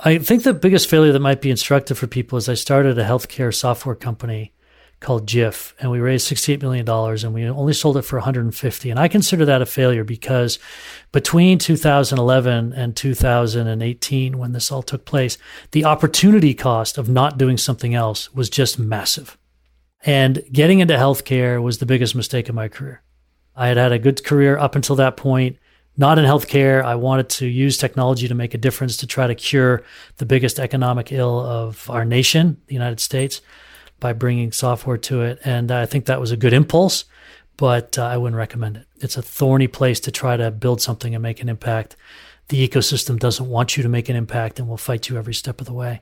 I 0.00 0.18
think 0.18 0.42
the 0.42 0.52
biggest 0.52 0.90
failure 0.90 1.12
that 1.12 1.20
might 1.20 1.40
be 1.40 1.50
instructive 1.50 1.96
for 1.96 2.06
people 2.06 2.36
is 2.36 2.48
I 2.48 2.54
started 2.54 2.98
a 2.98 3.04
healthcare 3.04 3.54
software 3.54 3.94
company 3.94 4.52
called 5.00 5.28
Jiff, 5.28 5.74
and 5.78 5.90
we 5.90 6.00
raised 6.00 6.30
$68 6.30 6.62
million 6.62 6.88
and 6.88 7.34
we 7.34 7.44
only 7.46 7.74
sold 7.74 7.96
it 7.96 8.02
for 8.02 8.16
150. 8.16 8.90
And 8.90 8.98
I 8.98 9.08
consider 9.08 9.44
that 9.44 9.62
a 9.62 9.66
failure 9.66 10.04
because 10.04 10.58
between 11.12 11.58
2011 11.58 12.72
and 12.72 12.96
2018, 12.96 14.38
when 14.38 14.52
this 14.52 14.72
all 14.72 14.82
took 14.82 15.04
place, 15.04 15.36
the 15.72 15.84
opportunity 15.84 16.54
cost 16.54 16.96
of 16.96 17.08
not 17.08 17.36
doing 17.36 17.58
something 17.58 17.94
else 17.94 18.32
was 18.32 18.48
just 18.48 18.78
massive. 18.78 19.36
And 20.02 20.42
getting 20.50 20.80
into 20.80 20.94
healthcare 20.94 21.62
was 21.62 21.78
the 21.78 21.86
biggest 21.86 22.14
mistake 22.14 22.48
of 22.48 22.54
my 22.54 22.68
career. 22.68 23.02
I 23.54 23.68
had 23.68 23.76
had 23.76 23.92
a 23.92 23.98
good 23.98 24.24
career 24.24 24.56
up 24.56 24.76
until 24.76 24.96
that 24.96 25.16
point, 25.16 25.56
not 25.96 26.18
in 26.18 26.24
healthcare. 26.24 26.82
I 26.82 26.94
wanted 26.94 27.28
to 27.30 27.46
use 27.46 27.76
technology 27.76 28.28
to 28.28 28.34
make 28.34 28.54
a 28.54 28.58
difference 28.58 28.96
to 28.98 29.06
try 29.06 29.26
to 29.26 29.34
cure 29.34 29.82
the 30.18 30.26
biggest 30.26 30.58
economic 30.58 31.12
ill 31.12 31.40
of 31.40 31.88
our 31.90 32.04
nation, 32.04 32.60
the 32.66 32.74
United 32.74 33.00
States 33.00 33.40
by 34.00 34.12
bringing 34.12 34.52
software 34.52 34.98
to 34.98 35.22
it. 35.22 35.38
And 35.44 35.70
I 35.70 35.86
think 35.86 36.06
that 36.06 36.20
was 36.20 36.30
a 36.30 36.36
good 36.36 36.52
impulse, 36.52 37.04
but 37.56 37.98
uh, 37.98 38.04
I 38.04 38.16
wouldn't 38.16 38.36
recommend 38.36 38.76
it. 38.76 38.86
It's 38.98 39.16
a 39.16 39.22
thorny 39.22 39.68
place 39.68 40.00
to 40.00 40.10
try 40.10 40.36
to 40.36 40.50
build 40.50 40.80
something 40.80 41.14
and 41.14 41.22
make 41.22 41.40
an 41.40 41.48
impact. 41.48 41.96
The 42.48 42.66
ecosystem 42.66 43.18
doesn't 43.18 43.48
want 43.48 43.76
you 43.76 43.82
to 43.82 43.88
make 43.88 44.08
an 44.08 44.16
impact 44.16 44.58
and 44.58 44.68
will 44.68 44.76
fight 44.76 45.08
you 45.08 45.16
every 45.16 45.34
step 45.34 45.60
of 45.60 45.66
the 45.66 45.72
way. 45.72 46.00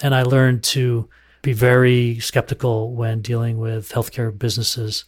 And 0.00 0.14
I 0.14 0.22
learned 0.22 0.64
to 0.64 1.08
be 1.42 1.52
very 1.52 2.18
skeptical 2.20 2.94
when 2.94 3.20
dealing 3.20 3.58
with 3.58 3.90
healthcare 3.90 4.36
businesses. 4.36 5.04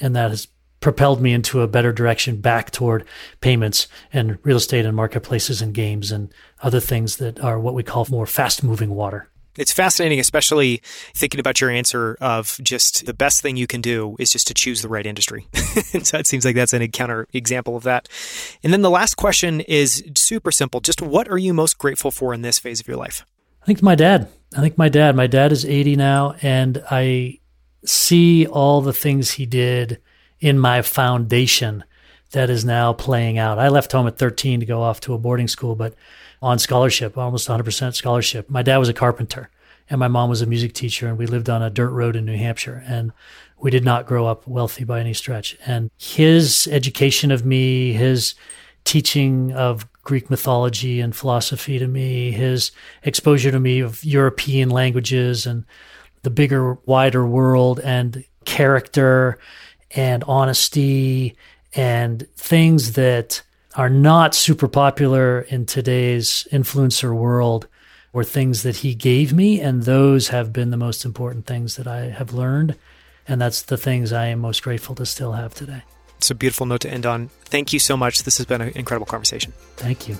And 0.00 0.14
that 0.14 0.30
has 0.30 0.48
propelled 0.80 1.20
me 1.20 1.32
into 1.32 1.60
a 1.60 1.68
better 1.68 1.92
direction 1.92 2.40
back 2.40 2.70
toward 2.70 3.04
payments 3.40 3.86
and 4.12 4.38
real 4.42 4.56
estate 4.56 4.86
and 4.86 4.96
marketplaces 4.96 5.60
and 5.60 5.74
games 5.74 6.10
and 6.10 6.32
other 6.62 6.80
things 6.80 7.16
that 7.16 7.40
are 7.40 7.58
what 7.58 7.74
we 7.74 7.82
call 7.82 8.06
more 8.10 8.26
fast 8.26 8.62
moving 8.62 8.90
water. 8.90 9.29
It's 9.56 9.72
fascinating, 9.72 10.20
especially 10.20 10.80
thinking 11.14 11.40
about 11.40 11.60
your 11.60 11.70
answer 11.70 12.16
of 12.20 12.58
just 12.62 13.06
the 13.06 13.14
best 13.14 13.42
thing 13.42 13.56
you 13.56 13.66
can 13.66 13.80
do 13.80 14.16
is 14.18 14.30
just 14.30 14.46
to 14.48 14.54
choose 14.54 14.82
the 14.82 14.88
right 14.88 15.06
industry. 15.06 15.46
so 16.02 16.18
it 16.18 16.26
seems 16.26 16.44
like 16.44 16.54
that's 16.54 16.72
an 16.72 16.82
encounter 16.82 17.26
example 17.32 17.76
of 17.76 17.82
that. 17.82 18.08
And 18.62 18.72
then 18.72 18.82
the 18.82 18.90
last 18.90 19.16
question 19.16 19.60
is 19.62 20.04
super 20.16 20.52
simple. 20.52 20.80
Just 20.80 21.02
what 21.02 21.28
are 21.28 21.38
you 21.38 21.52
most 21.52 21.78
grateful 21.78 22.10
for 22.10 22.32
in 22.32 22.42
this 22.42 22.58
phase 22.58 22.80
of 22.80 22.86
your 22.86 22.96
life? 22.96 23.24
I 23.62 23.66
think 23.66 23.82
my 23.82 23.94
dad. 23.94 24.28
I 24.56 24.60
think 24.60 24.78
my 24.78 24.88
dad. 24.88 25.16
My 25.16 25.26
dad 25.26 25.52
is 25.52 25.64
80 25.64 25.96
now, 25.96 26.34
and 26.42 26.82
I 26.90 27.40
see 27.84 28.46
all 28.46 28.80
the 28.80 28.92
things 28.92 29.32
he 29.32 29.46
did 29.46 30.00
in 30.38 30.58
my 30.58 30.82
foundation 30.82 31.84
that 32.32 32.50
is 32.50 32.64
now 32.64 32.92
playing 32.92 33.38
out. 33.38 33.58
I 33.58 33.68
left 33.68 33.92
home 33.92 34.06
at 34.06 34.18
13 34.18 34.60
to 34.60 34.66
go 34.66 34.82
off 34.82 35.00
to 35.00 35.14
a 35.14 35.18
boarding 35.18 35.48
school, 35.48 35.74
but 35.74 35.94
on 36.42 36.58
scholarship, 36.58 37.18
almost 37.18 37.48
100% 37.48 37.94
scholarship. 37.94 38.48
My 38.48 38.62
dad 38.62 38.78
was 38.78 38.88
a 38.88 38.94
carpenter 38.94 39.50
and 39.88 39.98
my 39.98 40.08
mom 40.08 40.30
was 40.30 40.40
a 40.40 40.46
music 40.46 40.72
teacher 40.72 41.08
and 41.08 41.18
we 41.18 41.26
lived 41.26 41.50
on 41.50 41.62
a 41.62 41.70
dirt 41.70 41.90
road 41.90 42.16
in 42.16 42.24
New 42.24 42.36
Hampshire 42.36 42.82
and 42.86 43.12
we 43.58 43.70
did 43.70 43.84
not 43.84 44.06
grow 44.06 44.26
up 44.26 44.46
wealthy 44.46 44.84
by 44.84 45.00
any 45.00 45.12
stretch. 45.12 45.56
And 45.66 45.90
his 45.98 46.68
education 46.70 47.30
of 47.30 47.44
me, 47.44 47.92
his 47.92 48.34
teaching 48.84 49.52
of 49.52 49.86
Greek 50.02 50.30
mythology 50.30 51.00
and 51.00 51.14
philosophy 51.14 51.78
to 51.78 51.86
me, 51.86 52.30
his 52.30 52.72
exposure 53.02 53.50
to 53.50 53.60
me 53.60 53.80
of 53.80 54.02
European 54.02 54.70
languages 54.70 55.46
and 55.46 55.64
the 56.22 56.30
bigger, 56.30 56.74
wider 56.86 57.26
world 57.26 57.80
and 57.80 58.24
character 58.44 59.38
and 59.90 60.24
honesty 60.24 61.36
and 61.74 62.26
things 62.36 62.92
that 62.92 63.42
are 63.76 63.90
not 63.90 64.34
super 64.34 64.68
popular 64.68 65.40
in 65.42 65.66
today's 65.66 66.46
influencer 66.52 67.14
world 67.14 67.68
were 68.12 68.24
things 68.24 68.62
that 68.64 68.78
he 68.78 68.94
gave 68.94 69.32
me. 69.32 69.60
And 69.60 69.84
those 69.84 70.28
have 70.28 70.52
been 70.52 70.70
the 70.70 70.76
most 70.76 71.04
important 71.04 71.46
things 71.46 71.76
that 71.76 71.86
I 71.86 72.10
have 72.10 72.32
learned. 72.32 72.76
And 73.28 73.40
that's 73.40 73.62
the 73.62 73.76
things 73.76 74.12
I 74.12 74.26
am 74.26 74.40
most 74.40 74.62
grateful 74.62 74.94
to 74.96 75.06
still 75.06 75.32
have 75.32 75.54
today. 75.54 75.82
It's 76.18 76.30
a 76.30 76.34
beautiful 76.34 76.66
note 76.66 76.80
to 76.82 76.90
end 76.90 77.06
on. 77.06 77.28
Thank 77.44 77.72
you 77.72 77.78
so 77.78 77.96
much. 77.96 78.24
This 78.24 78.38
has 78.38 78.46
been 78.46 78.60
an 78.60 78.72
incredible 78.74 79.06
conversation. 79.06 79.52
Thank 79.76 80.08
you. 80.08 80.18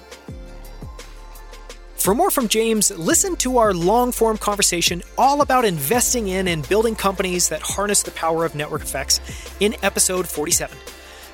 For 1.97 2.14
more 2.14 2.30
from 2.30 2.49
James, 2.49 2.90
listen 2.97 3.37
to 3.37 3.59
our 3.59 3.75
long 3.75 4.11
form 4.11 4.38
conversation 4.38 5.02
all 5.19 5.42
about 5.42 5.66
investing 5.66 6.28
in 6.28 6.49
and 6.49 6.66
building 6.66 6.95
companies 6.95 7.50
that 7.50 7.61
harness 7.61 8.02
the 8.02 8.11
power 8.12 8.47
of 8.47 8.54
network 8.54 8.80
effects 8.80 9.21
in 9.61 9.76
episode 9.83 10.26
47. 10.26 10.78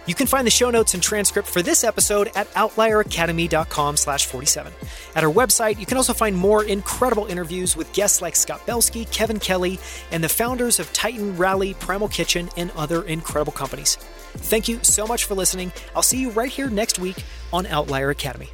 You 0.06 0.14
can 0.14 0.26
find 0.26 0.46
the 0.46 0.50
show 0.50 0.70
notes 0.70 0.94
and 0.94 1.02
transcript 1.02 1.48
for 1.48 1.62
this 1.62 1.82
episode 1.84 2.30
at 2.34 2.52
outlieracademy.com 2.54 3.96
slash 3.96 4.26
47. 4.26 4.72
At 5.14 5.24
our 5.24 5.32
website, 5.32 5.78
you 5.80 5.86
can 5.86 5.96
also 5.96 6.12
find 6.12 6.36
more 6.36 6.64
incredible 6.64 7.26
interviews 7.26 7.76
with 7.76 7.92
guests 7.92 8.22
like 8.22 8.36
Scott 8.36 8.64
Belsky, 8.66 9.04
Kevin 9.06 9.40
Kelly, 9.40 9.78
and 10.12 10.22
the 10.22 10.28
founders 10.28 10.78
of 10.78 10.92
Titan, 10.92 11.36
Rally, 11.36 11.74
Primal 11.74 12.08
Kitchen, 12.08 12.48
and 12.56 12.70
other 12.76 13.02
incredible 13.02 13.52
companies. 13.52 13.96
Thank 13.96 14.68
you 14.68 14.78
so 14.82 15.06
much 15.06 15.24
for 15.24 15.34
listening. 15.34 15.72
I'll 15.94 16.02
see 16.02 16.20
you 16.20 16.30
right 16.30 16.50
here 16.50 16.70
next 16.70 16.98
week 16.98 17.24
on 17.52 17.66
Outlier 17.66 18.10
Academy. 18.10 18.50